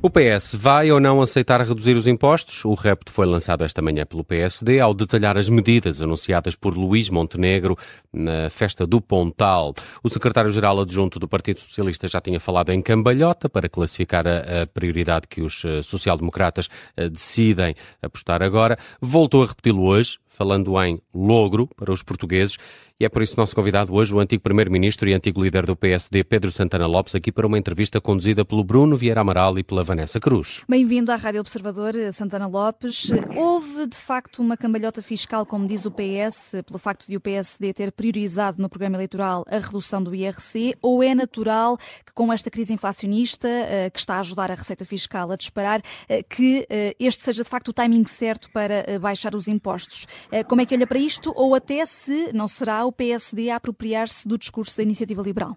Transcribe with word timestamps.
O 0.00 0.08
PS 0.08 0.54
vai 0.54 0.92
ou 0.92 1.00
não 1.00 1.20
aceitar 1.20 1.60
reduzir 1.60 1.96
os 1.96 2.06
impostos? 2.06 2.64
O 2.64 2.72
repto 2.74 3.10
foi 3.10 3.26
lançado 3.26 3.64
esta 3.64 3.82
manhã 3.82 4.06
pelo 4.06 4.22
PSD 4.22 4.78
ao 4.78 4.94
detalhar 4.94 5.36
as 5.36 5.48
medidas 5.48 6.00
anunciadas 6.00 6.54
por 6.54 6.76
Luís 6.76 7.10
Montenegro 7.10 7.76
na 8.12 8.48
festa 8.48 8.86
do 8.86 9.00
Pontal. 9.00 9.74
O 10.00 10.08
secretário-geral 10.08 10.80
adjunto 10.80 11.18
do 11.18 11.26
Partido 11.26 11.58
Socialista 11.58 12.06
já 12.06 12.20
tinha 12.20 12.38
falado 12.38 12.70
em 12.70 12.80
cambalhota 12.80 13.48
para 13.48 13.68
classificar 13.68 14.24
a, 14.28 14.68
prioridade 14.72 15.26
que 15.26 15.42
os 15.42 15.64
eh, 15.64 15.82
social-democratas 15.82 16.68
eh, 16.96 17.08
decidem 17.08 17.74
apostar 18.00 18.40
agora. 18.40 18.78
Voltou 19.00 19.42
a 19.42 19.46
repeti-lo 19.46 19.82
hoje, 19.82 20.18
falando 20.38 20.80
em 20.80 21.02
logro 21.12 21.66
para 21.66 21.92
os 21.92 22.00
portugueses. 22.00 22.56
E 23.00 23.04
é 23.04 23.08
por 23.08 23.22
isso 23.22 23.36
nosso 23.36 23.54
convidado 23.54 23.94
hoje, 23.94 24.12
o 24.12 24.18
antigo 24.18 24.42
Primeiro-Ministro 24.42 25.08
e 25.08 25.14
antigo 25.14 25.40
líder 25.40 25.64
do 25.64 25.76
PSD, 25.76 26.24
Pedro 26.24 26.50
Santana 26.50 26.86
Lopes, 26.86 27.14
aqui 27.14 27.30
para 27.30 27.46
uma 27.46 27.56
entrevista 27.56 28.00
conduzida 28.00 28.44
pelo 28.44 28.64
Bruno 28.64 28.96
Vieira 28.96 29.20
Amaral 29.20 29.56
e 29.56 29.62
pela 29.62 29.84
Vanessa 29.84 30.18
Cruz. 30.18 30.64
Bem-vindo 30.68 31.12
à 31.12 31.16
Rádio 31.16 31.40
Observador, 31.40 31.94
Santana 32.12 32.48
Lopes. 32.48 33.12
Houve, 33.36 33.86
de 33.86 33.96
facto, 33.96 34.40
uma 34.40 34.56
cambalhota 34.56 35.00
fiscal, 35.00 35.46
como 35.46 35.68
diz 35.68 35.86
o 35.86 35.92
PS, 35.92 36.56
pelo 36.66 36.78
facto 36.78 37.06
de 37.06 37.16
o 37.16 37.20
PSD 37.20 37.72
ter 37.72 37.92
priorizado 37.92 38.60
no 38.60 38.68
programa 38.68 38.96
eleitoral 38.96 39.44
a 39.48 39.58
redução 39.58 40.02
do 40.02 40.12
IRC, 40.12 40.74
ou 40.82 41.00
é 41.00 41.14
natural 41.14 41.78
que, 42.04 42.12
com 42.12 42.32
esta 42.32 42.50
crise 42.50 42.72
inflacionista, 42.72 43.46
eh, 43.46 43.90
que 43.90 44.00
está 44.00 44.16
a 44.16 44.20
ajudar 44.20 44.50
a 44.50 44.56
receita 44.56 44.84
fiscal 44.84 45.30
a 45.30 45.36
disparar, 45.36 45.80
eh, 46.08 46.24
que 46.24 46.66
eh, 46.68 46.96
este 46.98 47.22
seja, 47.22 47.44
de 47.44 47.48
facto, 47.48 47.68
o 47.68 47.72
timing 47.72 48.04
certo 48.08 48.50
para 48.50 48.98
baixar 48.98 49.36
os 49.36 49.46
impostos? 49.46 50.04
Como 50.46 50.60
é 50.60 50.66
que 50.66 50.74
olha 50.74 50.86
para 50.86 50.98
isto? 50.98 51.32
Ou 51.34 51.54
até 51.54 51.84
se 51.86 52.32
não 52.32 52.48
será 52.48 52.84
o 52.84 52.92
PSD 52.92 53.50
a 53.50 53.56
apropriar-se 53.56 54.28
do 54.28 54.38
discurso 54.38 54.76
da 54.76 54.82
iniciativa 54.82 55.22
liberal? 55.22 55.54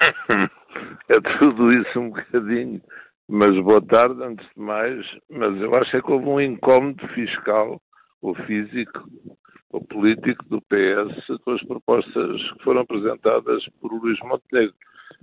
É 1.08 1.20
tudo 1.38 1.72
isso 1.72 1.98
um 1.98 2.10
bocadinho. 2.10 2.80
Mas 3.28 3.58
boa 3.62 3.80
tarde, 3.80 4.22
antes 4.22 4.46
de 4.54 4.62
mais. 4.62 5.04
Mas 5.30 5.58
eu 5.60 5.74
acho 5.74 6.02
que 6.02 6.12
houve 6.12 6.26
um 6.26 6.40
incómodo 6.40 7.06
fiscal, 7.08 7.80
ou 8.20 8.34
físico, 8.46 9.04
ou 9.70 9.84
político 9.84 10.44
do 10.46 10.60
PS 10.62 11.26
com 11.44 11.52
as 11.52 11.62
propostas 11.62 12.52
que 12.52 12.64
foram 12.64 12.82
apresentadas 12.82 13.64
por 13.80 13.92
Luís 13.92 14.18
Montenegro. 14.20 14.74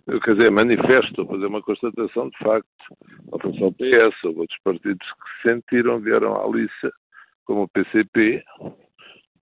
Eu, 0.08 0.20
quer 0.22 0.36
dizer, 0.36 0.52
manifesto, 0.52 1.26
fazer 1.26 1.46
uma 1.46 1.62
constatação 1.62 2.30
de 2.30 2.38
facto. 2.40 2.70
Não 3.32 3.40
foi 3.40 3.54
só 3.58 3.68
o 3.68 3.74
PS, 3.74 4.24
houve 4.24 4.40
outros 4.42 4.60
partidos 4.64 5.08
que 5.08 5.30
se 5.42 5.54
sentiram, 5.54 6.00
vieram 6.00 6.36
à 6.36 6.48
liça 6.48 6.92
como 7.46 7.64
o 7.64 7.70
PCP, 7.70 8.44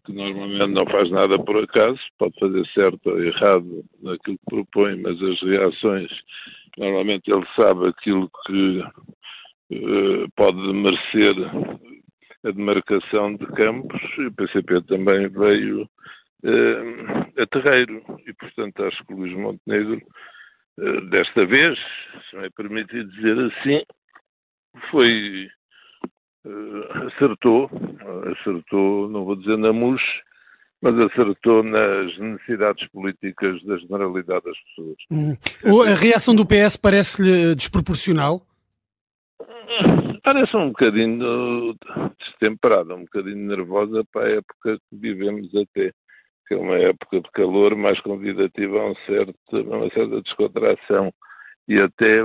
que 0.06 0.12
normalmente 0.12 0.74
não 0.74 0.86
faz 0.86 1.10
nada 1.10 1.40
por 1.44 1.64
acaso, 1.64 2.00
pode 2.18 2.38
fazer 2.40 2.66
certo 2.74 3.10
ou 3.10 3.24
errado 3.24 3.86
naquilo 4.02 4.38
que 4.38 4.46
propõe, 4.50 5.02
mas 5.02 5.22
as 5.22 5.42
reações, 5.42 6.12
normalmente 6.78 7.32
ele 7.32 7.46
sabe 7.56 7.88
aquilo 7.88 8.30
que 8.46 8.80
uh, 8.80 10.32
pode 10.36 10.58
merecer 10.58 11.36
a 12.46 12.52
demarcação 12.52 13.36
de 13.36 13.46
campos, 13.48 14.02
e 14.18 14.26
o 14.26 14.34
PCP 14.34 14.82
também 14.84 15.30
veio 15.30 15.84
uh, 15.84 17.42
a 17.42 17.48
terreiro, 17.48 18.04
e 18.28 18.34
portanto 18.34 18.84
acho 18.84 19.06
que 19.06 19.14
Luís 19.14 19.34
Montenegro, 19.34 20.02
uh, 20.80 21.02
desta 21.10 21.46
vez, 21.46 21.80
se 22.30 22.36
me 22.36 22.48
é 22.48 22.50
permitido 22.50 23.10
dizer 23.12 23.40
assim, 23.40 23.84
foi 24.92 25.50
acertou, 27.08 27.70
acertou, 28.32 29.10
não 29.10 29.26
vou 29.26 29.36
dizer 29.36 29.58
na 29.58 29.72
MUS, 29.72 30.02
mas 30.82 31.00
acertou 31.00 31.64
nas 31.64 32.18
necessidades 32.18 32.88
políticas 32.90 33.64
da 33.64 33.78
generalidade 33.78 34.44
das 34.44 34.58
pessoas. 34.60 34.98
Hum. 35.10 35.38
A 35.90 35.96
reação 35.96 36.36
do 36.36 36.46
PS 36.46 36.76
parece-lhe 36.76 37.56
desproporcional? 37.56 38.42
Parece 40.24 40.56
um 40.56 40.68
bocadinho 40.68 41.76
destemperada, 42.20 42.96
um 42.96 43.02
bocadinho 43.04 43.48
nervosa 43.48 44.04
para 44.12 44.26
a 44.26 44.32
época 44.32 44.78
que 44.90 44.96
vivemos 44.98 45.48
até, 45.56 45.92
que 46.48 46.54
é 46.54 46.58
uma 46.58 46.78
época 46.78 47.22
de 47.22 47.32
calor 47.32 47.76
mais 47.76 48.00
convidativa 48.02 48.80
a, 48.80 48.92
um 48.92 48.96
certo, 49.06 49.36
a 49.54 49.78
uma 49.78 49.90
certa 49.90 50.22
descontração 50.22 51.14
e 51.68 51.80
até 51.80 52.22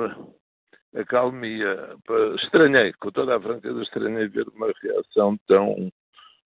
acalmia. 1.00 1.96
Estranhei, 2.42 2.92
com 2.94 3.10
toda 3.10 3.36
a 3.36 3.40
franqueza, 3.40 3.82
estranhei 3.82 4.28
ver 4.28 4.46
uma 4.48 4.72
reação 4.82 5.38
tão 5.46 5.90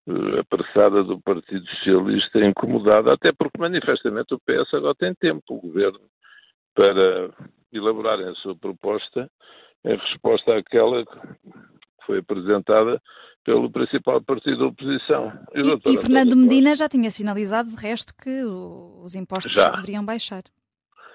uh, 0.08 0.40
apressada 0.40 1.04
do 1.04 1.20
Partido 1.22 1.66
Socialista, 1.68 2.40
incomodada, 2.40 3.14
até 3.14 3.32
porque 3.32 3.60
manifestamente 3.60 4.34
o 4.34 4.40
PS 4.40 4.74
agora 4.74 4.96
tem 4.96 5.14
tempo, 5.16 5.42
o 5.50 5.62
governo, 5.62 6.00
para 6.74 7.30
elaborarem 7.72 8.28
a 8.28 8.36
sua 8.36 8.56
proposta 8.56 9.30
em 9.84 9.96
resposta 9.96 10.58
àquela 10.58 11.06
que 11.06 12.06
foi 12.06 12.20
apresentada 12.20 13.02
pelo 13.44 13.72
principal 13.72 14.22
partido 14.22 14.60
da 14.60 14.66
oposição. 14.68 15.32
E, 15.54 15.94
e, 15.94 15.98
Fernando 15.98 16.36
Medina 16.36 16.76
já 16.76 16.88
tinha 16.88 17.10
sinalizado, 17.10 17.70
de 17.70 17.76
resto, 17.76 18.14
que 18.16 18.44
os 18.44 19.16
impostos 19.16 19.54
já. 19.54 19.72
deveriam 19.72 20.06
baixar. 20.06 20.44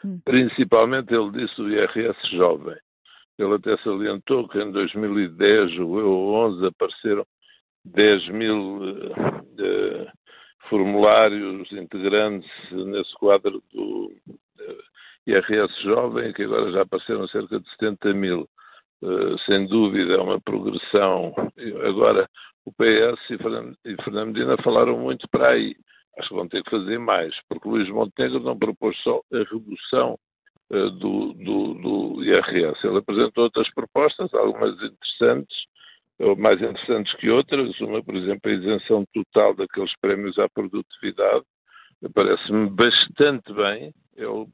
Hum. 0.05 0.21
Principalmente 0.25 1.15
ele 1.15 1.31
disse 1.31 1.61
o 1.61 1.69
IRS 1.69 2.17
jovem. 2.33 2.77
Ele 3.39 3.55
até 3.55 3.77
salientou 3.79 4.49
que 4.49 4.59
em 4.59 4.71
2010 4.71 5.79
ou 5.81 6.35
11 6.35 6.67
apareceram 6.67 7.27
10 7.85 8.29
mil 8.31 8.79
uh, 8.79 10.13
formulários 10.69 11.71
integrantes 11.73 12.51
nesse 12.73 13.13
quadro 13.15 13.63
do 13.73 14.13
uh, 14.29 14.83
IRS 15.27 15.83
jovem, 15.83 16.33
que 16.33 16.45
agora 16.45 16.73
já 16.73 16.83
apareceram 16.83 17.29
cerca 17.29 17.61
de 17.61 17.71
70 17.73 18.15
mil. 18.15 18.49
Uh, 19.03 19.39
sem 19.51 19.67
dúvida 19.67 20.15
é 20.15 20.19
uma 20.19 20.41
progressão. 20.41 21.35
Agora, 21.87 22.29
o 22.65 22.73
PS 22.73 23.21
e 23.31 23.37
Fernando, 24.03 24.27
Medina 24.27 24.57
falaram 24.63 24.99
muito 24.99 25.29
para 25.29 25.51
aí. 25.51 25.77
Acho 26.19 26.31
que 26.31 26.35
vão 26.35 26.49
ter 26.49 26.63
que 26.63 26.71
fazer 26.71 26.99
mais, 26.99 27.35
porque 27.49 27.69
Luís 27.69 27.89
Montenegro 27.91 28.41
não 28.41 28.59
propôs 28.59 28.97
só 29.03 29.21
a 29.31 29.39
redução 29.39 30.19
do, 30.71 31.33
do, 31.35 31.75
do, 31.75 32.25
IRS. 32.25 32.85
Ele 32.85 32.99
apresentou 32.99 33.45
outras 33.45 33.73
propostas, 33.73 34.33
algumas 34.35 34.75
interessantes, 34.83 35.57
ou 36.19 36.37
mais 36.37 36.61
interessantes 36.61 37.15
que 37.17 37.31
outras. 37.31 37.79
Uma, 37.81 38.03
por 38.03 38.17
exemplo, 38.17 38.51
a 38.51 38.55
isenção 38.55 39.05
total 39.13 39.55
daqueles 39.55 39.93
prémios 40.01 40.39
à 40.39 40.49
produtividade. 40.49 41.45
Parece-me 42.15 42.69
bastante 42.71 43.53
bem. 43.53 43.93
Eu 44.17 44.49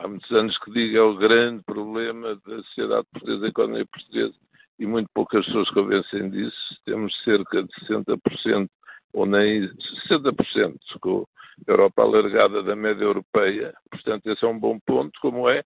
há 0.00 0.08
muitos 0.08 0.30
anos 0.30 0.56
que 0.58 0.70
digo, 0.72 0.96
é 0.96 1.02
o 1.02 1.16
grande 1.16 1.62
problema 1.64 2.34
da 2.46 2.56
sociedade 2.62 3.06
portuguesa, 3.12 3.40
da 3.40 3.48
economia 3.48 3.86
portuguesa, 3.86 4.34
e 4.78 4.86
muito 4.86 5.08
poucas 5.14 5.44
pessoas 5.44 5.68
convencem 5.70 6.30
disso. 6.30 6.56
Temos 6.86 7.12
cerca 7.22 7.62
de 7.62 7.68
60%, 7.86 8.68
ou 9.12 9.26
nem 9.26 9.68
60%, 10.10 10.76
com 11.00 11.26
a 11.66 11.70
Europa 11.70 12.02
alargada 12.02 12.62
da 12.62 12.74
média 12.74 13.04
europeia. 13.04 13.72
Portanto, 13.90 14.26
esse 14.26 14.44
é 14.44 14.48
um 14.48 14.58
bom 14.58 14.78
ponto, 14.78 15.18
como 15.20 15.48
é. 15.48 15.62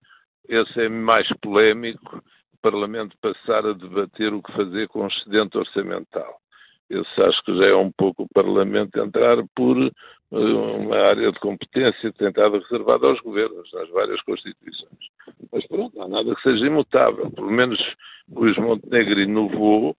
Esse 0.47 0.81
é 0.81 0.89
mais 0.89 1.27
polémico, 1.41 2.17
o 2.17 2.57
Parlamento 2.61 3.17
passar 3.21 3.65
a 3.65 3.73
debater 3.73 4.33
o 4.33 4.41
que 4.41 4.53
fazer 4.53 4.87
com 4.87 5.03
o 5.03 5.07
excedente 5.07 5.57
orçamental. 5.57 6.39
Esse 6.89 7.21
acho 7.21 7.41
que 7.43 7.55
já 7.57 7.65
é 7.65 7.75
um 7.75 7.91
pouco 7.91 8.23
o 8.23 8.33
Parlamento 8.33 8.99
entrar 8.99 9.37
por 9.55 9.75
uma 10.31 10.97
área 10.97 11.31
de 11.31 11.39
competência 11.39 12.09
estado 12.09 12.59
reservada 12.59 13.07
aos 13.07 13.19
governos, 13.21 13.71
nas 13.73 13.89
várias 13.89 14.21
constituições. 14.21 15.09
Mas 15.51 15.65
pronto, 15.67 15.99
há 16.01 16.07
nada 16.07 16.35
que 16.35 16.41
seja 16.41 16.65
imutável. 16.65 17.31
Pelo 17.31 17.51
menos 17.51 17.79
Luís 18.29 18.57
Montenegro 18.57 19.19
inovou, 19.19 19.95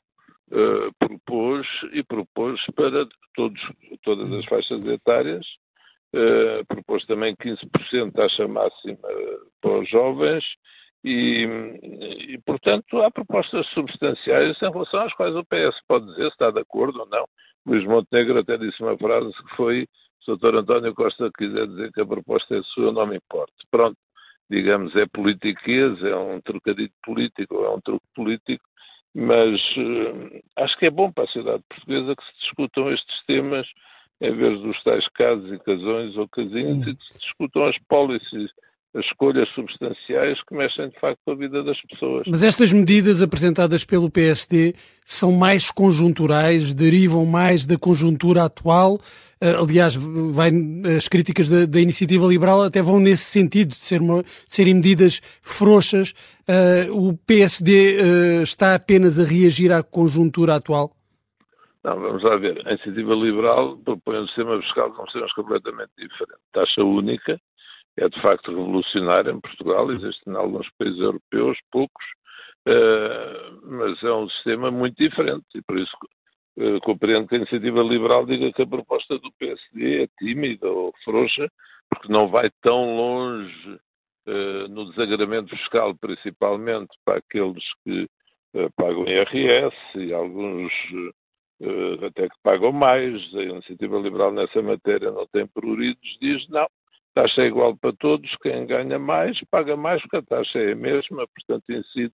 uh, 0.52 1.15
propôs 1.56 1.92
e 1.92 2.02
propôs 2.02 2.60
para 2.74 3.06
todos, 3.34 3.60
todas 4.02 4.32
as 4.32 4.44
faixas 4.46 4.86
etárias, 4.86 5.46
uh, 6.14 6.64
propôs 6.66 7.04
também 7.06 7.34
15% 7.36 8.12
taxa 8.12 8.48
máxima 8.48 8.98
para 9.60 9.78
os 9.78 9.88
jovens 9.88 10.44
e, 11.04 11.44
e, 12.30 12.38
portanto, 12.44 13.00
há 13.02 13.10
propostas 13.10 13.66
substanciais 13.68 14.56
em 14.60 14.70
relação 14.70 15.00
às 15.00 15.14
quais 15.14 15.34
o 15.36 15.44
PS 15.44 15.78
pode 15.86 16.06
dizer 16.06 16.22
se 16.22 16.28
está 16.28 16.50
de 16.50 16.60
acordo 16.60 17.00
ou 17.00 17.06
não. 17.06 17.26
Luís 17.64 17.84
Montenegro 17.84 18.38
até 18.38 18.56
disse 18.56 18.82
uma 18.82 18.96
frase 18.96 19.32
que 19.32 19.56
foi 19.56 19.86
se 20.24 20.32
o 20.32 20.36
Dr. 20.36 20.56
António 20.56 20.94
Costa 20.94 21.30
quiser 21.36 21.66
dizer 21.68 21.92
que 21.92 22.00
a 22.00 22.06
proposta 22.06 22.56
é 22.56 22.62
sua, 22.74 22.92
não 22.92 23.06
me 23.06 23.16
importa. 23.16 23.52
Pronto, 23.70 23.96
digamos, 24.50 24.94
é 24.96 25.06
politiquês, 25.06 26.02
é 26.02 26.16
um 26.16 26.40
trocadilho 26.40 26.90
político, 27.04 27.54
é 27.64 27.70
um 27.70 27.80
truque 27.80 28.06
político, 28.14 28.64
mas 29.16 29.58
uh, 29.78 30.42
acho 30.56 30.76
que 30.78 30.84
é 30.84 30.90
bom 30.90 31.10
para 31.10 31.24
a 31.24 31.26
sociedade 31.28 31.62
portuguesa 31.70 32.14
que 32.14 32.22
se 32.22 32.40
discutam 32.40 32.92
estes 32.92 33.24
temas 33.26 33.66
em 34.20 34.34
vez 34.34 34.60
dos 34.60 34.82
tais 34.82 35.08
casos 35.08 35.50
e 35.50 35.58
casões 35.58 36.16
ou 36.18 36.28
casinhos, 36.28 36.86
hum. 36.86 36.90
e 36.90 36.94
que 36.94 37.04
se 37.04 37.18
discutam 37.18 37.64
as 37.64 37.78
policies 37.88 38.50
escolhas 39.00 39.48
substanciais 39.54 40.38
que 40.42 40.54
mexem 40.54 40.88
de 40.88 40.98
facto 40.98 41.18
com 41.24 41.32
a 41.32 41.34
vida 41.34 41.62
das 41.62 41.80
pessoas. 41.82 42.26
Mas 42.28 42.42
estas 42.42 42.72
medidas 42.72 43.22
apresentadas 43.22 43.84
pelo 43.84 44.10
PSD 44.10 44.74
são 45.04 45.32
mais 45.32 45.70
conjunturais, 45.70 46.74
derivam 46.74 47.24
mais 47.26 47.66
da 47.66 47.78
conjuntura 47.78 48.44
atual. 48.44 48.94
Uh, 49.42 49.62
aliás, 49.62 49.94
vai, 49.94 50.50
as 50.96 51.08
críticas 51.08 51.48
da, 51.48 51.66
da, 51.66 51.78
iniciativa 51.78 52.26
liberal 52.26 52.62
até 52.62 52.80
vão 52.80 52.98
nesse 52.98 53.24
sentido, 53.24 53.68
de, 53.68 53.76
ser 53.76 54.00
uma, 54.00 54.22
de 54.22 54.28
serem 54.46 54.74
medidas 54.74 55.20
frouxas. 55.42 56.12
Uh, 56.48 57.08
o 57.08 57.16
PSD 57.18 57.98
uh, 58.00 58.42
está 58.42 58.74
apenas 58.74 59.18
a 59.20 59.24
reagir 59.24 59.72
à 59.72 59.82
conjuntura 59.82 60.54
atual? 60.54 60.96
Não, 61.84 62.00
vamos 62.00 62.22
lá 62.24 62.36
ver. 62.36 62.66
A 62.66 62.72
iniciativa 62.72 63.14
liberal 63.14 63.76
propõe 63.76 64.18
um 64.18 64.26
sistema 64.26 64.60
fiscal 64.60 64.90
com 64.92 65.04
sistemas 65.04 65.32
completamente 65.34 65.90
diferente. 65.96 66.40
Taxa 66.52 66.82
única, 66.82 67.38
é 67.98 68.08
de 68.08 68.20
facto 68.20 68.50
revolucionário 68.50 69.32
em 69.32 69.40
Portugal, 69.40 69.90
existe 69.90 70.22
em 70.28 70.36
alguns 70.36 70.68
países 70.78 71.00
europeus, 71.00 71.58
poucos, 71.70 72.04
uh, 72.68 73.60
mas 73.64 74.02
é 74.02 74.12
um 74.12 74.28
sistema 74.28 74.70
muito 74.70 74.96
diferente 74.96 75.46
e 75.54 75.62
por 75.62 75.78
isso 75.78 75.96
uh, 76.58 76.80
compreendo 76.80 77.26
que 77.26 77.36
a 77.36 77.38
iniciativa 77.38 77.82
liberal 77.82 78.26
diga 78.26 78.52
que 78.52 78.62
a 78.62 78.66
proposta 78.66 79.18
do 79.18 79.32
PSD 79.38 80.04
é 80.04 80.08
tímida 80.18 80.68
ou 80.68 80.92
frouxa, 81.04 81.50
porque 81.88 82.12
não 82.12 82.28
vai 82.28 82.50
tão 82.62 82.96
longe 82.96 83.80
uh, 84.26 84.68
no 84.68 84.90
desagramento 84.90 85.56
fiscal, 85.56 85.94
principalmente 85.94 86.94
para 87.04 87.18
aqueles 87.18 87.64
que 87.84 88.06
pagam 88.74 89.04
IRS 89.06 89.76
e 89.96 90.14
alguns 90.14 90.72
até 92.06 92.26
que 92.26 92.36
pagam 92.42 92.72
mais. 92.72 93.12
A 93.34 93.42
iniciativa 93.42 93.98
liberal 93.98 94.32
nessa 94.32 94.62
matéria 94.62 95.10
não 95.10 95.26
tem 95.26 95.46
pruridos, 95.46 96.16
diz 96.22 96.48
não, 96.48 96.66
taxa 97.16 97.40
é 97.40 97.46
igual 97.46 97.74
para 97.74 97.94
todos, 97.94 98.30
quem 98.42 98.66
ganha 98.66 98.98
mais 98.98 99.40
paga 99.50 99.74
mais 99.74 100.02
porque 100.02 100.18
a 100.18 100.22
taxa 100.22 100.58
é 100.58 100.72
a 100.72 100.76
mesma, 100.76 101.26
portanto 101.26 101.64
incide 101.70 102.12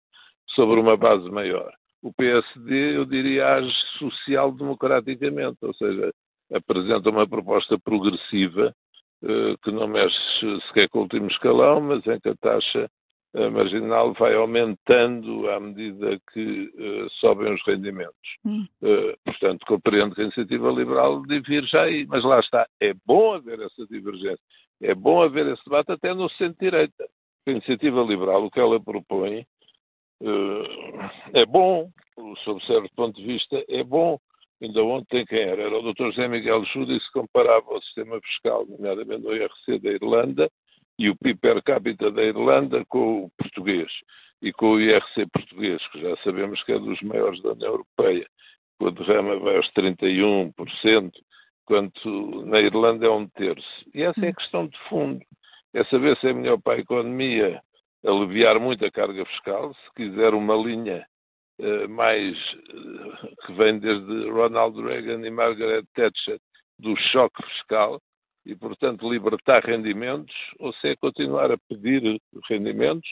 sobre 0.54 0.78
uma 0.78 0.96
base 0.96 1.28
maior. 1.28 1.72
O 2.00 2.12
PSD, 2.12 2.96
eu 2.96 3.04
diria, 3.04 3.56
age 3.56 3.72
social-democraticamente, 3.98 5.58
ou 5.62 5.74
seja, 5.74 6.12
apresenta 6.52 7.10
uma 7.10 7.26
proposta 7.28 7.76
progressiva 7.78 8.74
eh, 9.24 9.54
que 9.62 9.72
não 9.72 9.88
mexe 9.88 10.16
sequer 10.68 10.88
com 10.88 11.00
o 11.00 11.02
último 11.02 11.26
escalão, 11.28 11.80
mas 11.80 12.06
em 12.06 12.20
que 12.20 12.28
a 12.28 12.36
taxa 12.36 12.88
a 13.34 13.50
marginal 13.50 14.12
vai 14.12 14.34
aumentando 14.34 15.48
à 15.48 15.58
medida 15.58 16.20
que 16.32 16.70
uh, 16.74 17.10
sobem 17.18 17.54
os 17.54 17.62
rendimentos. 17.66 18.12
Hum. 18.44 18.66
Uh, 18.82 19.16
portanto, 19.24 19.64
compreendo 19.66 20.14
que 20.14 20.20
a 20.20 20.24
iniciativa 20.24 20.70
liberal 20.70 21.22
divirge 21.22 21.74
aí, 21.76 22.06
mas 22.06 22.22
lá 22.24 22.40
está. 22.40 22.66
É 22.78 22.92
bom 23.06 23.32
haver 23.32 23.60
essa 23.60 23.86
divergência. 23.86 24.38
É 24.82 24.94
bom 24.94 25.22
haver 25.22 25.46
esse 25.46 25.64
debate 25.64 25.92
até 25.92 26.12
no 26.12 26.28
centro-direita. 26.30 27.08
A 27.46 27.50
iniciativa 27.50 28.02
liberal, 28.02 28.44
o 28.44 28.50
que 28.50 28.60
ela 28.60 28.80
propõe, 28.80 29.46
uh, 30.20 31.10
é 31.32 31.46
bom, 31.46 31.88
sob 32.44 32.64
certo 32.66 32.90
ponto 32.94 33.20
de 33.20 33.26
vista, 33.26 33.64
é 33.68 33.82
bom. 33.84 34.18
Ainda 34.60 34.82
ontem 34.82 35.24
quem 35.24 35.40
era? 35.40 35.62
Era 35.62 35.78
o 35.78 35.92
Dr. 35.92 36.06
José 36.10 36.28
Miguel 36.28 36.64
Júdice 36.66 37.04
que 37.06 37.20
comparava 37.20 37.74
o 37.74 37.82
sistema 37.82 38.20
fiscal, 38.20 38.64
nomeadamente 38.66 39.26
o 39.26 39.34
IRC 39.34 39.78
da 39.80 39.90
Irlanda, 39.90 40.50
e 40.98 41.08
o 41.08 41.16
PIB 41.16 41.40
per 41.40 41.62
capita 41.62 42.10
da 42.10 42.22
Irlanda 42.22 42.84
com 42.86 43.24
o 43.24 43.30
português 43.36 43.90
e 44.40 44.52
com 44.52 44.72
o 44.72 44.80
IRC 44.80 45.26
português, 45.32 45.80
que 45.88 46.00
já 46.00 46.16
sabemos 46.18 46.62
que 46.64 46.72
é 46.72 46.78
dos 46.78 47.00
maiores 47.02 47.40
da 47.42 47.52
União 47.52 47.70
Europeia, 47.70 48.26
com 48.78 48.88
a 48.88 48.90
derrama 48.90 49.36
vai 49.38 49.56
aos 49.56 49.70
31%, 49.72 51.12
quanto 51.64 52.44
na 52.46 52.58
Irlanda 52.58 53.06
é 53.06 53.10
um 53.10 53.26
terço. 53.28 53.84
E 53.94 54.02
essa 54.02 54.20
é 54.20 54.28
a 54.28 54.30
hum. 54.30 54.34
questão 54.34 54.66
de 54.66 54.78
fundo. 54.88 55.20
É 55.74 55.84
saber 55.84 56.16
se 56.18 56.28
é 56.28 56.32
melhor 56.32 56.60
para 56.60 56.74
a 56.74 56.80
economia 56.80 57.62
aliviar 58.04 58.58
muito 58.58 58.84
a 58.84 58.90
carga 58.90 59.24
fiscal, 59.26 59.72
se 59.74 59.94
quiser 59.94 60.34
uma 60.34 60.56
linha 60.56 61.06
uh, 61.60 61.88
mais 61.88 62.36
uh, 62.36 63.46
que 63.46 63.52
vem 63.54 63.78
desde 63.78 64.30
Ronald 64.30 64.80
Reagan 64.82 65.26
e 65.26 65.30
Margaret 65.30 65.84
Thatcher 65.94 66.38
do 66.78 66.96
choque 66.96 67.42
fiscal, 67.44 68.00
e, 68.44 68.54
portanto, 68.54 69.10
libertar 69.10 69.62
rendimentos, 69.64 70.34
ou 70.58 70.72
se 70.74 70.88
é 70.88 70.96
continuar 70.96 71.50
a 71.52 71.58
pedir 71.68 72.20
rendimentos, 72.48 73.08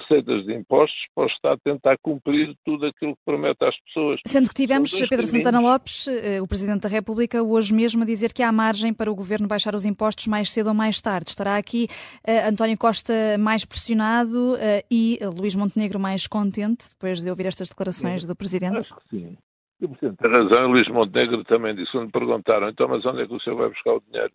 receitas 0.00 0.44
de 0.44 0.54
impostos, 0.54 0.98
para 1.14 1.24
o 1.24 1.26
Estado 1.28 1.60
tentar 1.62 1.96
cumprir 2.02 2.54
tudo 2.64 2.86
aquilo 2.86 3.14
que 3.14 3.22
promete 3.24 3.64
às 3.64 3.76
pessoas. 3.84 4.20
Sendo 4.26 4.48
que 4.48 4.54
tivemos 4.54 4.90
Pedro 4.90 5.08
caminhos. 5.08 5.30
Santana 5.30 5.60
Lopes, 5.60 6.08
eh, 6.08 6.40
o 6.40 6.46
Presidente 6.46 6.82
da 6.82 6.88
República, 6.88 7.42
hoje 7.42 7.72
mesmo 7.72 8.02
a 8.02 8.06
dizer 8.06 8.32
que 8.32 8.42
há 8.42 8.50
margem 8.50 8.92
para 8.92 9.10
o 9.10 9.14
Governo 9.14 9.46
baixar 9.46 9.74
os 9.74 9.84
impostos 9.84 10.26
mais 10.26 10.50
cedo 10.50 10.68
ou 10.68 10.74
mais 10.74 11.00
tarde. 11.00 11.30
Estará 11.30 11.56
aqui 11.56 11.86
uh, 12.26 12.48
António 12.48 12.76
Costa 12.76 13.12
mais 13.38 13.64
pressionado 13.64 14.54
uh, 14.54 14.58
e 14.90 15.18
Luís 15.36 15.54
Montenegro 15.54 16.00
mais 16.00 16.26
contente, 16.26 16.88
depois 16.90 17.22
de 17.22 17.30
ouvir 17.30 17.46
estas 17.46 17.68
declarações 17.68 18.22
sim, 18.22 18.28
do 18.28 18.36
Presidente? 18.36 18.78
Acho 18.78 18.96
que 18.96 19.08
sim. 19.10 19.36
O 19.80 19.88
Presidente 19.88 20.18
tem 20.18 20.30
razão, 20.30 20.68
Luís 20.68 20.88
Montenegro 20.88 21.44
também 21.44 21.74
disse, 21.74 21.92
quando 21.92 22.10
perguntaram, 22.10 22.68
então, 22.68 22.88
mas 22.88 23.04
onde 23.04 23.22
é 23.22 23.26
que 23.26 23.34
o 23.34 23.40
senhor 23.40 23.56
vai 23.56 23.68
buscar 23.68 23.94
o 23.94 24.00
dinheiro? 24.00 24.32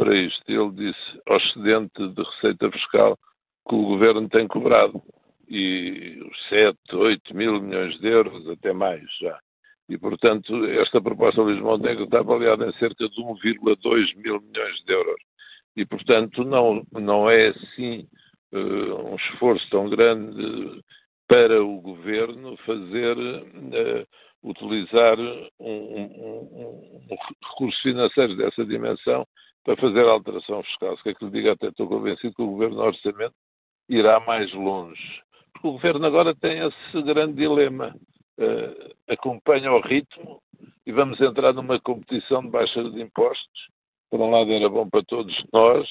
Para 0.00 0.14
isto. 0.14 0.42
Ele 0.48 0.70
disse 0.70 1.20
ao 1.28 1.36
excedente 1.36 2.08
de 2.08 2.22
receita 2.22 2.70
fiscal 2.72 3.18
que 3.68 3.74
o 3.74 3.82
governo 3.82 4.28
tem 4.30 4.48
cobrado. 4.48 5.02
E 5.46 6.18
os 6.22 6.48
7, 6.48 6.78
8 6.94 7.36
mil 7.36 7.60
milhões 7.60 7.98
de 7.98 8.08
euros, 8.08 8.48
até 8.48 8.72
mais 8.72 9.02
já. 9.20 9.38
E, 9.88 9.98
portanto, 9.98 10.64
esta 10.66 11.02
proposta 11.02 11.42
de 11.42 11.48
Luís 11.48 11.60
Montenegro 11.60 12.04
está 12.04 12.20
avaliada 12.20 12.66
em 12.66 12.72
cerca 12.74 13.08
de 13.08 13.20
1,2 13.20 14.16
mil 14.16 14.40
milhões 14.40 14.84
de 14.86 14.92
euros. 14.92 15.20
E, 15.76 15.84
portanto, 15.84 16.44
não, 16.44 16.86
não 16.92 17.28
é 17.28 17.48
assim 17.48 18.06
uh, 18.52 19.12
um 19.12 19.16
esforço 19.16 19.68
tão 19.68 19.90
grande 19.90 20.80
para 21.26 21.62
o 21.62 21.80
governo 21.80 22.56
fazer, 22.58 23.16
uh, 23.18 24.06
utilizar 24.44 25.18
um, 25.18 25.42
um, 25.58 27.10
um, 27.10 27.16
recurso 27.50 27.82
financeiro 27.82 28.36
dessa 28.36 28.64
dimensão 28.64 29.26
para 29.64 29.76
fazer 29.76 30.04
alteração 30.06 30.62
fiscal. 30.62 30.96
Se 30.96 31.02
quer 31.04 31.14
que 31.14 31.24
lhe 31.24 31.30
diga, 31.30 31.52
até 31.52 31.68
estou 31.68 31.88
convencido 31.88 32.34
que 32.34 32.42
o 32.42 32.46
Governo 32.46 32.76
no 32.76 32.82
Orçamento 32.82 33.34
irá 33.88 34.20
mais 34.20 34.52
longe. 34.54 35.22
Porque 35.52 35.68
o 35.68 35.72
Governo 35.72 36.06
agora 36.06 36.34
tem 36.34 36.60
esse 36.60 37.02
grande 37.02 37.34
dilema. 37.34 37.94
Uh, 38.38 38.94
acompanha 39.06 39.70
o 39.70 39.80
ritmo 39.80 40.42
e 40.86 40.92
vamos 40.92 41.20
entrar 41.20 41.52
numa 41.52 41.78
competição 41.78 42.42
de 42.42 42.48
baixa 42.48 42.82
de 42.82 43.02
impostos. 43.02 43.68
Por 44.10 44.20
um 44.20 44.30
lado 44.30 44.50
era 44.50 44.68
bom 44.68 44.88
para 44.88 45.04
todos 45.04 45.44
nós, 45.52 45.86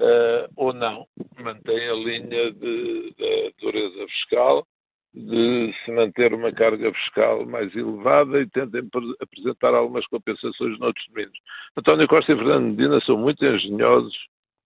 uh, 0.00 0.50
ou 0.56 0.72
não. 0.72 1.06
Mantém 1.38 1.88
a 1.88 1.94
linha 1.94 2.52
de, 2.52 3.14
de 3.16 3.54
dureza 3.60 4.06
fiscal, 4.08 4.66
de 5.12 5.74
se 5.84 5.90
manter 5.90 6.32
uma 6.32 6.52
carga 6.52 6.92
fiscal 6.92 7.44
mais 7.44 7.74
elevada 7.74 8.40
e 8.40 8.48
tentem 8.48 8.88
apresentar 9.20 9.74
algumas 9.74 10.06
compensações 10.06 10.78
noutros 10.78 11.06
domínios. 11.08 11.38
António 11.76 12.06
Costa 12.06 12.32
e 12.32 12.36
Fernando 12.36 12.70
Medina 12.70 13.00
são 13.00 13.16
muito 13.16 13.44
engenhosos 13.44 14.16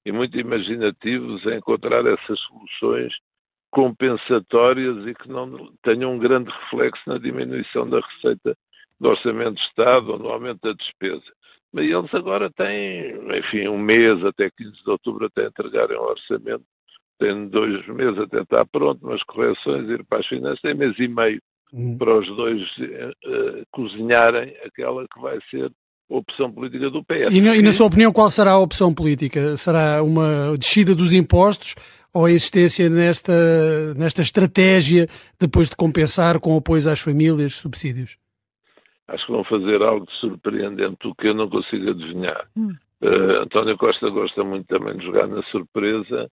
e 0.04 0.12
muito 0.12 0.38
imaginativos 0.38 1.44
em 1.46 1.56
encontrar 1.56 2.04
essas 2.06 2.38
soluções 2.40 3.12
compensatórias 3.70 5.06
e 5.06 5.14
que 5.14 5.28
não 5.28 5.72
tenham 5.82 6.14
um 6.14 6.18
grande 6.18 6.50
reflexo 6.50 7.02
na 7.06 7.18
diminuição 7.18 7.88
da 7.88 8.00
receita 8.00 8.56
do 9.00 9.08
Orçamento 9.08 9.54
de 9.54 9.62
Estado 9.62 10.12
ou 10.12 10.18
no 10.18 10.28
aumento 10.28 10.60
da 10.62 10.72
despesa. 10.72 11.24
Mas 11.72 11.86
eles 11.86 12.14
agora 12.14 12.50
têm, 12.50 13.16
enfim, 13.36 13.66
um 13.66 13.78
mês 13.78 14.24
até 14.24 14.48
15 14.48 14.70
de 14.84 14.90
outubro 14.90 15.26
até 15.26 15.46
entregarem 15.46 15.96
o 15.96 16.02
orçamento 16.02 16.64
tem 17.18 17.48
dois 17.48 17.86
meses 17.88 18.18
até 18.18 18.42
estar 18.42 18.64
pronto, 18.66 19.00
mas 19.02 19.22
correções, 19.24 19.88
ir 19.88 20.04
para 20.04 20.18
as 20.18 20.26
finanças, 20.26 20.60
tem 20.60 20.74
mês 20.74 20.94
e 20.98 21.08
meio 21.08 21.40
hum. 21.72 21.96
para 21.98 22.18
os 22.18 22.26
dois 22.36 22.60
uh, 22.62 23.66
cozinharem 23.70 24.54
aquela 24.64 25.06
que 25.08 25.20
vai 25.20 25.38
ser 25.50 25.70
a 26.10 26.16
opção 26.16 26.52
política 26.52 26.90
do 26.90 27.02
PS. 27.04 27.32
E 27.32 27.40
na, 27.40 27.56
e 27.56 27.62
na, 27.62 27.72
sua 27.72 27.86
opinião, 27.86 28.12
qual 28.12 28.30
será 28.30 28.52
a 28.52 28.58
opção 28.58 28.94
política? 28.94 29.56
Será 29.56 30.02
uma 30.02 30.56
descida 30.58 30.94
dos 30.94 31.12
impostos 31.14 31.74
ou 32.12 32.26
a 32.26 32.30
existência 32.30 32.88
nesta, 32.88 33.94
nesta 33.94 34.22
estratégia 34.22 35.08
depois 35.40 35.68
de 35.68 35.76
compensar 35.76 36.38
com 36.38 36.56
apoios 36.56 36.86
às 36.86 37.00
famílias, 37.00 37.54
subsídios? 37.54 38.16
Acho 39.08 39.26
que 39.26 39.32
vão 39.32 39.44
fazer 39.44 39.82
algo 39.82 40.06
de 40.06 40.12
surpreendente, 40.18 41.06
o 41.06 41.14
que 41.14 41.28
eu 41.28 41.34
não 41.34 41.48
consigo 41.48 41.90
adivinhar. 41.90 42.48
Hum. 42.56 42.72
Uh, 43.02 43.42
António 43.42 43.76
Costa 43.76 44.08
gosta 44.08 44.42
muito 44.42 44.66
também 44.66 44.96
de 44.96 45.04
jogar 45.04 45.26
na 45.26 45.42
surpresa 45.44 46.30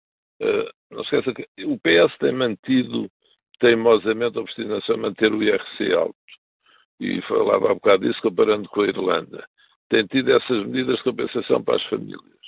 não 0.91 1.03
se 1.03 1.15
esqueça 1.15 1.34
que 1.34 1.65
o 1.65 1.77
PS 1.79 2.17
tem 2.19 2.31
mantido 2.31 3.10
teimosamente 3.60 4.38
a 4.38 4.41
obstinação 4.41 4.96
a 4.96 4.98
manter 4.98 5.31
o 5.31 5.43
IRC 5.43 5.93
alto. 5.93 6.15
E 7.00 7.22
falava 7.24 7.72
há 7.72 7.74
bocado 7.74 8.08
disso 8.08 8.22
comparando 8.22 8.67
com 8.69 8.81
a 8.81 8.88
Irlanda. 8.88 9.46
Tem 9.89 10.05
tido 10.05 10.31
essas 10.31 10.65
medidas 10.65 10.98
de 10.98 11.03
compensação 11.03 11.63
para 11.63 11.75
as 11.75 11.84
famílias. 11.86 12.39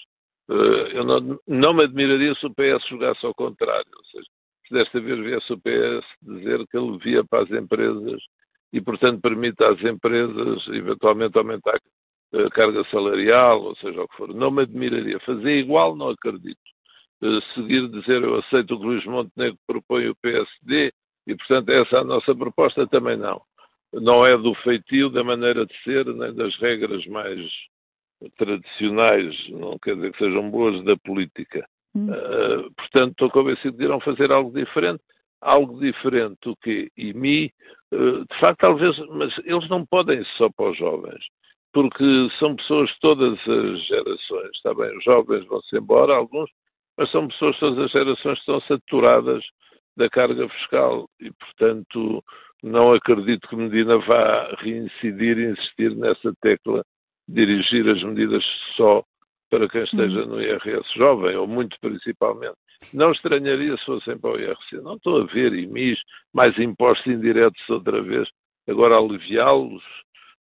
Uh, 0.50 0.88
eu 0.94 1.04
não, 1.06 1.40
não 1.48 1.74
me 1.74 1.84
admiraria 1.84 2.34
se 2.36 2.46
o 2.46 2.54
PS 2.54 2.88
jogasse 2.90 3.26
ao 3.26 3.34
contrário. 3.34 3.92
Ou 3.96 4.06
seja, 4.06 4.28
se 4.68 4.74
desta 4.74 5.00
vez 5.00 5.20
viesse 5.20 5.54
o 5.54 5.58
PS 5.58 6.06
dizer 6.22 6.66
que 6.68 6.78
ele 6.78 6.98
via 6.98 7.24
para 7.24 7.44
as 7.44 7.52
empresas 7.52 8.22
e, 8.74 8.82
portanto, 8.82 9.22
permite 9.22 9.64
às 9.64 9.82
empresas 9.82 10.68
eventualmente 10.70 11.38
aumentar 11.38 11.80
a 12.34 12.50
carga 12.52 12.84
salarial, 12.90 13.62
ou 13.64 13.76
seja 13.78 14.02
o 14.02 14.08
que 14.08 14.16
for. 14.16 14.34
Não 14.34 14.52
me 14.52 14.64
admiraria. 14.64 15.20
Fazer 15.22 15.58
igual, 15.58 15.96
não 15.96 16.10
acredito 16.10 16.60
seguir 17.54 17.88
dizer 17.90 18.24
eu 18.24 18.40
aceito 18.40 18.76
o 18.76 18.80
que 18.80 18.86
Luís 18.86 19.06
Montenegro 19.06 19.58
propõe 19.68 20.08
o 20.08 20.16
PSD 20.16 20.92
e, 21.28 21.36
portanto, 21.36 21.70
essa 21.70 21.98
é 21.98 22.00
a 22.00 22.04
nossa 22.04 22.36
proposta 22.36 22.88
também 22.88 23.18
não. 23.18 23.42
Não 23.94 24.26
é 24.26 24.38
do 24.38 24.54
feitio, 24.56 25.10
da 25.10 25.24
maneira 25.24 25.66
de 25.66 25.84
ser, 25.84 26.06
nem 26.06 26.34
das 26.34 26.56
regras 26.58 27.06
mais 27.08 27.40
tradicionais, 28.38 29.36
não 29.50 29.78
quer 29.80 29.96
dizer 29.96 30.12
que 30.14 30.20
sejam 30.20 30.50
boas, 30.50 30.84
da 30.84 30.96
política. 30.98 31.68
Hum. 31.96 32.08
Uh, 32.10 32.72
portanto, 32.74 33.12
estou 33.12 33.30
convencido 33.30 33.78
de 33.78 33.84
irão 33.84 34.00
fazer 34.00 34.32
algo 34.32 34.52
diferente. 34.52 35.02
Algo 35.42 35.80
diferente 35.80 36.38
do 36.44 36.56
que 36.56 36.92
IMI, 36.96 37.52
uh, 37.92 38.26
de 38.26 38.40
facto, 38.40 38.60
talvez, 38.60 38.96
mas 39.10 39.34
eles 39.44 39.68
não 39.70 39.84
podem 39.86 40.24
só 40.38 40.50
para 40.50 40.70
os 40.70 40.78
jovens, 40.78 41.24
porque 41.74 42.30
são 42.38 42.56
pessoas 42.56 42.90
de 42.92 43.00
todas 43.00 43.40
as 43.40 43.88
gerações, 43.88 44.52
está 44.54 44.74
bem? 44.76 44.96
Os 44.96 45.04
jovens 45.04 45.44
vão-se 45.48 45.76
embora, 45.76 46.14
alguns, 46.14 46.48
mas 46.98 47.10
são 47.12 47.28
pessoas 47.28 47.54
de 47.56 47.60
todas 47.60 47.86
as 47.86 47.92
gerações 47.92 48.36
que 48.36 48.52
estão 48.52 48.62
saturadas 48.62 49.44
da 49.98 50.10
carga 50.10 50.48
fiscal 50.50 51.08
e, 51.20 51.32
portanto, 51.32 52.24
não 52.64 52.94
acredito 52.94 53.48
que 53.48 53.56
Medina 53.56 53.98
vá 53.98 54.56
reincidir 54.60 55.38
e 55.38 55.52
insistir 55.52 55.96
nessa 55.96 56.34
tecla, 56.42 56.84
dirigir 57.28 57.90
as 57.90 58.02
medidas 58.04 58.44
só 58.76 59.04
para 59.50 59.68
quem 59.68 59.84
esteja 59.84 60.26
no 60.26 60.42
IRS 60.42 60.88
jovem, 60.96 61.36
ou 61.36 61.46
muito 61.46 61.76
principalmente. 61.82 62.56
Não 62.94 63.12
estranharia 63.12 63.76
se 63.78 63.86
fossem 63.86 64.18
para 64.18 64.32
o 64.32 64.40
IRC. 64.40 64.78
Não 64.82 64.96
estou 64.96 65.22
a 65.22 65.26
ver 65.26 65.54
IMIs, 65.54 66.00
mais 66.34 66.58
impostos 66.58 67.06
indiretos 67.06 67.70
outra 67.70 68.02
vez, 68.02 68.30
agora 68.68 68.98
aliviá-los, 68.98 69.84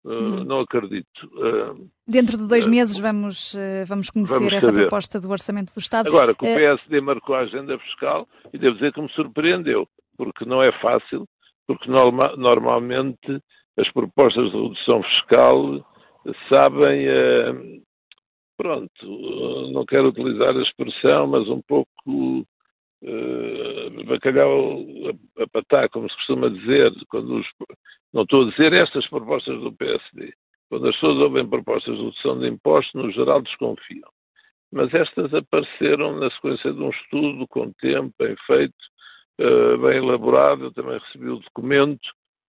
Uh, 0.08 0.42
não 0.42 0.60
acredito. 0.60 1.26
Uh, 1.34 1.86
Dentro 2.06 2.38
de 2.38 2.48
dois 2.48 2.66
uh, 2.66 2.70
meses 2.70 2.98
vamos, 2.98 3.54
vamos 3.86 4.08
conhecer 4.08 4.38
vamos 4.38 4.54
essa 4.54 4.72
proposta 4.72 5.20
do 5.20 5.30
Orçamento 5.30 5.74
do 5.74 5.78
Estado. 5.78 6.08
Agora, 6.08 6.34
que 6.34 6.46
o 6.46 6.56
PSD 6.56 6.98
marcou 7.02 7.34
a 7.36 7.40
agenda 7.40 7.78
fiscal, 7.78 8.26
e 8.50 8.58
devo 8.58 8.76
dizer 8.76 8.94
que 8.94 9.02
me 9.02 9.10
surpreendeu, 9.10 9.86
porque 10.16 10.46
não 10.46 10.62
é 10.62 10.72
fácil, 10.80 11.28
porque 11.66 11.90
norma, 11.90 12.34
normalmente 12.38 13.38
as 13.78 13.92
propostas 13.92 14.50
de 14.50 14.56
redução 14.56 15.02
fiscal 15.02 15.86
sabem, 16.48 17.06
pronto, 18.56 19.70
não 19.72 19.84
quero 19.84 20.08
utilizar 20.08 20.56
a 20.56 20.62
expressão, 20.62 21.26
mas 21.26 21.46
um 21.48 21.60
pouco 21.60 22.46
uh, 23.02 24.04
bacalhau 24.04 24.84
a, 25.06 25.42
a 25.42 25.46
patá, 25.48 25.88
como 25.88 26.08
se 26.08 26.16
costuma 26.16 26.50
dizer, 26.50 26.92
quando 27.08 27.38
os, 27.38 27.46
não 28.12 28.22
estou 28.22 28.42
a 28.46 28.50
dizer 28.50 28.72
estas 28.72 29.06
propostas 29.08 29.60
do 29.60 29.72
PSD. 29.72 30.32
Quando 30.68 30.88
as 30.88 30.94
pessoas 30.94 31.16
ouvem 31.16 31.48
propostas 31.48 31.96
de 31.96 32.02
redução 32.02 32.38
de 32.38 32.48
impostos, 32.48 32.94
no 32.94 33.10
geral 33.10 33.40
desconfiam. 33.42 34.08
Mas 34.70 34.92
estas 34.92 35.32
apareceram 35.32 36.18
na 36.18 36.30
sequência 36.30 36.72
de 36.72 36.82
um 36.82 36.90
estudo 36.90 37.46
com 37.48 37.72
tempo, 37.72 38.12
bem 38.18 38.36
feito, 38.46 38.74
uh, 39.40 39.78
bem 39.78 39.96
elaborado. 39.96 40.64
Eu 40.64 40.72
também 40.72 40.98
recebi 40.98 41.30
o 41.30 41.38
documento 41.38 42.08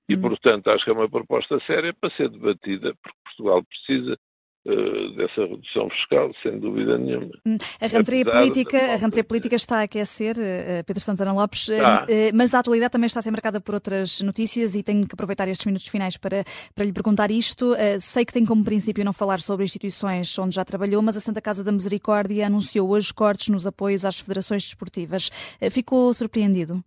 e, 0.10 0.16
hum. 0.16 0.22
portanto, 0.22 0.68
acho 0.70 0.84
que 0.84 0.90
é 0.90 0.94
uma 0.94 1.10
proposta 1.10 1.60
séria 1.66 1.94
para 1.94 2.14
ser 2.16 2.30
debatida, 2.30 2.94
porque 3.02 3.18
Portugal 3.24 3.64
precisa 3.64 4.18
dessa 4.66 5.46
redução 5.46 5.90
fiscal, 5.90 6.32
sem 6.44 6.60
dúvida 6.60 6.98
nenhuma. 6.98 7.32
Hum, 7.46 7.58
a 7.80 7.88
rentrée, 7.88 8.26
política, 8.26 8.78
a 8.78 8.96
rentrée 8.98 9.24
política 9.24 9.56
está 9.56 9.80
a 9.80 9.84
aquecer, 9.84 10.36
uh, 10.38 10.84
Pedro 10.86 11.02
Santana 11.02 11.34
Lopes, 11.34 11.70
uh, 11.70 11.74
mas 12.34 12.54
a 12.54 12.60
atualidade 12.60 12.92
também 12.92 13.08
está 13.08 13.22
a 13.22 13.24
ser 13.24 13.32
marcada 13.32 13.62
por 13.62 13.74
outras 13.74 14.22
notícias 14.22 14.76
e 14.76 14.84
tenho 14.84 15.08
que 15.08 15.16
aproveitar 15.16 15.48
estes 15.48 15.66
minutos 15.66 15.88
finais 15.88 16.18
para, 16.18 16.44
para 16.76 16.84
lhe 16.84 16.92
perguntar 16.92 17.32
isto. 17.32 17.74
sei 18.00 18.26
que 18.26 18.34
tem 18.34 18.46
como 18.46 18.64
princípio 18.64 19.04
não 19.06 19.14
falar 19.14 19.40
sobre 19.40 19.64
instituições 19.64 20.38
onde 20.38 20.56
já 20.56 20.66
trabalhou, 20.66 21.02
mas 21.02 21.16
a 21.16 21.20
Santa 21.20 21.42
Casa 21.42 21.64
da 21.64 21.72
Misericórdia 21.72 22.46
anunciou 22.46 22.90
hoje 22.90 23.14
cortes 23.14 23.50
nos 23.50 23.66
apoios 23.66 24.04
às 24.04 24.20
federações 24.20 24.64
desportivas. 24.64 25.30
ficou 25.72 26.14
surpreendido? 26.14 26.84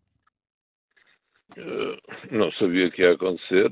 não 2.30 2.50
sabia 2.52 2.90
que 2.90 3.02
ia 3.02 3.12
acontecer, 3.12 3.68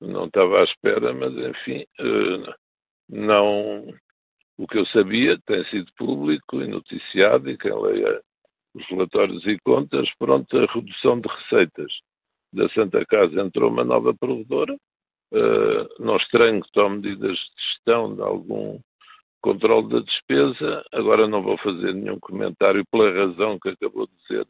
não 0.00 0.26
estava 0.26 0.60
à 0.60 0.64
espera, 0.64 1.12
mas 1.14 1.32
enfim 1.32 1.86
não. 3.08 3.86
O 4.58 4.66
que 4.66 4.78
eu 4.78 4.86
sabia 4.86 5.38
tem 5.46 5.64
sido 5.66 5.92
público 5.98 6.62
e 6.62 6.66
noticiado, 6.66 7.50
e 7.50 7.58
quem 7.58 7.74
leia 7.74 8.22
os 8.74 8.86
relatórios 8.88 9.46
e 9.46 9.58
contas, 9.64 10.08
pronto, 10.18 10.56
a 10.56 10.66
redução 10.66 11.20
de 11.20 11.28
receitas 11.28 11.92
da 12.52 12.68
Santa 12.70 13.04
Casa 13.06 13.40
entrou 13.40 13.70
uma 13.70 13.84
nova 13.84 14.14
provedora. 14.14 14.74
Uh, 15.32 16.02
não 16.02 16.16
estranho 16.16 16.62
que 16.62 16.72
tome 16.72 16.96
medidas 16.96 17.36
de 17.36 17.62
gestão 17.68 18.14
de 18.14 18.22
algum 18.22 18.78
controle 19.42 19.88
da 19.88 20.00
despesa. 20.00 20.84
Agora 20.92 21.26
não 21.26 21.42
vou 21.42 21.58
fazer 21.58 21.92
nenhum 21.94 22.18
comentário 22.20 22.84
pela 22.90 23.12
razão 23.12 23.58
que 23.58 23.70
acabou 23.70 24.06
de 24.06 24.14
dizer. 24.22 24.46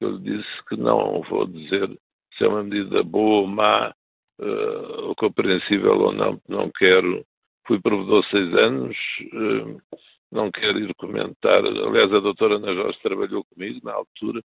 Eu 0.00 0.18
disse 0.18 0.64
que 0.68 0.76
não 0.76 1.22
vou 1.28 1.46
dizer 1.46 1.88
se 2.36 2.44
é 2.44 2.48
uma 2.48 2.62
medida 2.62 3.02
boa 3.02 3.40
ou 3.40 3.46
má, 3.46 3.92
uh, 4.40 5.08
ou 5.08 5.14
compreensível 5.16 5.98
ou 5.98 6.12
não, 6.12 6.40
não 6.48 6.70
quero 6.70 7.24
fui 7.66 7.80
provedor 7.80 8.24
seis 8.30 8.52
anos, 8.54 8.96
eh, 9.20 10.00
não 10.30 10.50
quero 10.50 10.78
ir 10.78 10.94
comentar. 10.94 11.64
Aliás, 11.64 12.12
a 12.12 12.20
doutora 12.20 12.56
Ana 12.56 12.74
Jorge 12.74 12.98
trabalhou 13.02 13.44
comigo 13.44 13.80
na 13.84 13.92
altura, 13.92 14.42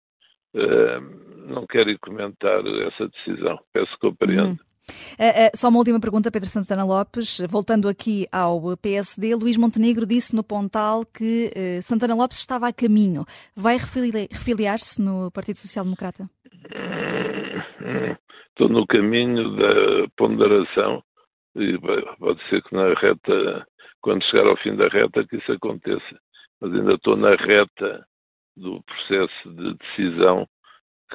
eh, 0.54 1.00
não 1.48 1.66
quero 1.66 1.90
ir 1.90 2.00
comentar 2.00 2.66
essa 2.66 3.08
decisão. 3.08 3.60
Peço 3.74 3.92
que 3.94 4.00
compreenda. 4.00 4.50
Uhum. 4.50 4.58
Uh, 5.20 5.48
uh, 5.48 5.58
só 5.58 5.68
uma 5.68 5.80
última 5.80 6.00
pergunta, 6.00 6.32
Pedro 6.32 6.48
Santana 6.48 6.86
Lopes. 6.86 7.42
Voltando 7.50 7.90
aqui 7.90 8.28
ao 8.32 8.78
PSD, 8.78 9.36
Luís 9.36 9.58
Montenegro 9.58 10.06
disse 10.06 10.36
no 10.36 10.44
Pontal 10.44 11.06
que 11.06 11.52
uh, 11.56 11.82
Santana 11.82 12.16
Lopes 12.16 12.40
estava 12.40 12.68
a 12.68 12.74
caminho. 12.74 13.26
Vai 13.56 13.78
refiliar-se 13.78 15.02
no 15.02 15.30
Partido 15.32 15.58
Social 15.58 15.84
Democrata? 15.84 16.30
Estou 18.50 18.70
no 18.70 18.88
caminho 18.88 19.56
da 19.56 20.08
ponderação 20.16 21.04
e 21.58 21.78
pode 22.20 22.50
ser 22.50 22.62
que 22.64 22.76
na 22.76 22.94
reta, 22.94 23.68
quando 24.02 24.24
chegar 24.26 24.48
ao 24.48 24.58
fim 24.58 24.76
da 24.76 24.88
reta, 24.88 25.26
que 25.28 25.38
isso 25.38 25.52
aconteça. 25.52 26.20
Mas 26.62 26.74
ainda 26.74 26.94
estou 26.94 27.16
na 27.16 27.36
reta 27.36 28.06
do 28.56 28.82
processo 28.84 29.54
de 29.54 29.74
decisão, 29.76 30.48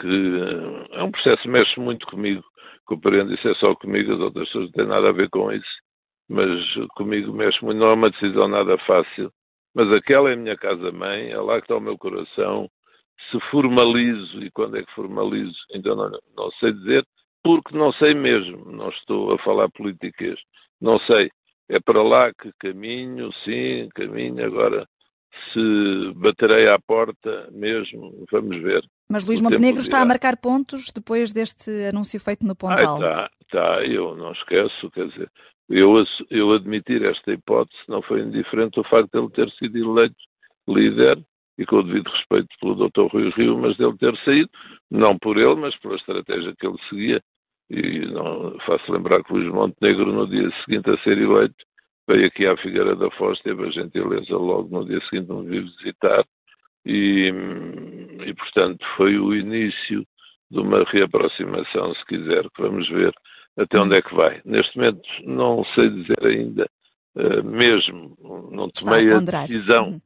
que 0.01 0.09
eh, 0.09 0.99
é 0.99 1.03
um 1.03 1.11
processo 1.11 1.43
que 1.43 1.49
mexe 1.49 1.81
muito 1.81 2.07
comigo. 2.07 2.43
Compreendo, 2.85 3.33
isso 3.35 3.49
é 3.49 3.55
só 3.55 3.75
comigo, 3.75 4.13
as 4.13 4.21
outras 4.21 4.47
pessoas 4.47 4.67
não 4.67 4.73
têm 4.73 4.87
nada 4.87 5.09
a 5.09 5.13
ver 5.13 5.29
com 5.31 5.53
isso, 5.53 5.83
mas 6.29 6.49
comigo 6.97 7.33
mexe 7.33 7.65
muito. 7.65 7.79
Não 7.79 7.89
é 7.89 7.95
uma 7.95 8.11
decisão 8.11 8.49
nada 8.49 8.77
fácil, 8.79 9.33
mas 9.75 9.91
aquela 9.93 10.31
é 10.31 10.35
a 10.35 10.37
minha 10.37 10.57
casa-mãe, 10.57 11.31
é 11.31 11.39
lá 11.39 11.57
que 11.57 11.65
está 11.65 11.77
o 11.77 11.81
meu 11.81 11.97
coração. 11.99 12.69
Se 13.31 13.41
formalizo, 13.51 14.43
e 14.43 14.51
quando 14.51 14.77
é 14.77 14.83
que 14.83 14.93
formalizo, 14.95 15.57
ainda 15.73 15.95
não, 15.95 16.11
não 16.37 16.51
sei 16.59 16.73
dizer, 16.73 17.07
porque 17.43 17.77
não 17.77 17.93
sei 17.95 18.15
mesmo, 18.15 18.71
não 18.71 18.89
estou 18.91 19.33
a 19.33 19.39
falar 19.39 19.69
políticas, 19.71 20.39
não 20.81 20.99
sei. 21.01 21.31
É 21.69 21.81
para 21.81 22.03
lá 22.03 22.33
que 22.35 22.51
caminho, 22.59 23.31
sim, 23.45 23.89
caminho. 23.95 24.45
Agora, 24.45 24.87
se 25.53 26.13
baterei 26.17 26.69
à 26.69 26.79
porta 26.79 27.49
mesmo, 27.53 28.27
vamos 28.31 28.61
ver. 28.63 28.85
Mas 29.09 29.27
Luís 29.27 29.41
Montenegro 29.41 29.81
está 29.81 30.01
a 30.01 30.05
marcar 30.05 30.37
pontos 30.37 30.91
depois 30.95 31.33
deste 31.33 31.71
anúncio 31.87 32.21
feito 32.21 32.47
no 32.47 32.55
Pontal. 32.55 33.03
Ah, 33.03 33.31
está, 33.31 33.31
está, 33.43 33.87
eu 33.87 34.17
não 34.17 34.33
esqueço, 34.33 34.91
quer 34.91 35.09
dizer, 35.09 35.31
eu, 35.69 36.05
eu 36.31 36.53
admitir 36.53 37.05
esta 37.05 37.33
hipótese 37.33 37.81
não 37.89 38.03
foi 38.03 38.21
indiferente 38.21 38.79
o 38.79 38.85
facto 38.85 39.11
de 39.13 39.19
ele 39.19 39.31
ter 39.31 39.51
sido 39.53 39.79
eleito 39.79 40.17
líder 40.69 41.19
e 41.59 41.67
com 41.67 41.77
o 41.77 41.83
devido 41.83 42.11
respeito 42.11 42.49
pelo 42.61 42.89
Dr. 42.89 43.13
Rui 43.13 43.31
Rio, 43.31 43.59
mas 43.59 43.77
dele 43.77 43.97
ter 43.99 44.17
saído, 44.25 44.51
não 44.91 45.19
por 45.19 45.37
ele, 45.37 45.55
mas 45.55 45.79
pela 45.79 45.97
estratégia 45.97 46.55
que 46.59 46.67
ele 46.67 46.79
seguia. 46.89 47.23
E 47.73 48.05
não, 48.07 48.55
faço 48.67 48.93
lembrar 48.93 49.25
que 49.25 49.33
Luís 49.33 49.51
Montenegro, 49.51 50.13
no 50.13 50.27
dia 50.27 50.51
seguinte 50.63 50.91
a 50.91 50.99
ser 50.99 51.17
eleito, 51.17 51.57
veio 52.07 52.27
aqui 52.27 52.47
à 52.47 52.55
Figueira 52.59 52.95
da 52.95 53.11
Foz, 53.13 53.41
teve 53.41 53.67
a 53.67 53.71
gentileza 53.71 54.37
logo 54.37 54.69
no 54.71 54.85
dia 54.85 55.01
seguinte 55.09 55.29
de 55.29 55.33
me 55.33 55.49
vir 55.49 55.63
visitar 55.63 56.23
e, 56.85 57.27
e, 58.27 58.35
portanto, 58.35 58.85
foi 58.97 59.19
o 59.19 59.35
início 59.35 60.07
de 60.51 60.61
uma 60.61 60.85
reaproximação, 60.85 61.95
se 61.95 62.05
quiser, 62.07 62.43
que 62.51 62.61
vamos 62.61 62.87
ver 62.91 63.15
até 63.57 63.81
onde 63.81 63.97
é 63.97 64.03
que 64.03 64.15
vai. 64.15 64.43
Neste 64.45 64.77
momento 64.77 65.03
não 65.25 65.65
sei 65.75 65.89
dizer 65.89 66.27
ainda, 66.27 66.69
uh, 67.17 67.43
mesmo, 67.43 68.17
não 68.51 68.69
tomei 68.69 69.11
a, 69.13 69.17
a 69.17 69.21
decisão. 69.21 70.01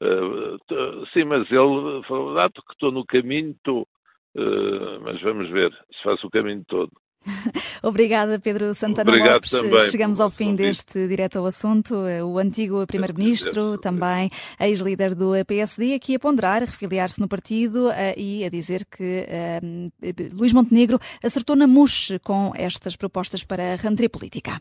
Uh, 0.00 1.06
sim, 1.12 1.24
mas 1.24 1.50
ele 1.50 2.02
falou, 2.08 2.38
ah, 2.38 2.48
que 2.48 2.72
estou 2.72 2.90
no 2.90 3.04
caminho, 3.04 3.50
estou, 3.50 3.82
uh, 3.82 5.00
mas 5.02 5.20
vamos 5.20 5.50
ver 5.50 5.70
se 5.92 6.02
faço 6.02 6.26
o 6.26 6.30
caminho 6.30 6.64
todo. 6.66 6.90
Obrigada, 7.82 8.38
Pedro 8.38 8.72
Santana 8.74 9.10
Obrigado 9.10 9.34
Lopes. 9.34 9.50
Também, 9.50 9.90
Chegamos 9.90 10.20
ao 10.20 10.30
fim 10.30 10.54
deste 10.54 11.06
direto 11.06 11.38
ao 11.38 11.46
assunto. 11.46 11.94
O 12.24 12.38
antigo 12.38 12.86
Primeiro-Ministro, 12.86 13.78
também 13.78 14.30
ex-líder 14.58 15.14
do 15.14 15.32
PSD, 15.46 15.94
aqui 15.94 16.14
a 16.14 16.18
ponderar, 16.18 16.62
a 16.62 16.66
refiliar-se 16.66 17.20
no 17.20 17.28
partido 17.28 17.90
eh, 17.90 18.14
e 18.16 18.44
a 18.44 18.48
dizer 18.48 18.86
que 18.86 19.26
uh, 19.26 20.34
Luís 20.34 20.52
Montenegro 20.52 20.98
acertou 21.22 21.56
na 21.56 21.66
mousse 21.66 22.18
com 22.20 22.52
estas 22.54 22.96
propostas 22.96 23.44
para 23.44 23.74
a 23.74 23.76
rentrée 23.76 24.08
política. 24.08 24.60